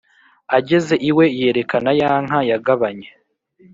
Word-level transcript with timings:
ageze 0.57 0.95
iwe, 1.09 1.25
yerekana 1.39 1.91
ya 1.99 2.11
nka 2.25 2.39
yagabanye, 2.49 3.09